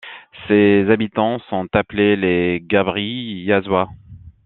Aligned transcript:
Ses 0.47 0.89
habitants 0.89 1.37
sont 1.51 1.67
appelés 1.73 2.15
les 2.15 2.59
Gabriasois. 2.59 3.91